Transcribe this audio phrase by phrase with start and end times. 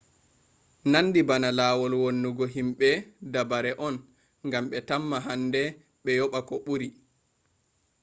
[0.91, 2.89] nandi bana lawol wannugo himbe
[3.33, 3.95] dabare on
[4.51, 5.61] gam be tamma hande
[6.03, 6.87] be yoba ko buri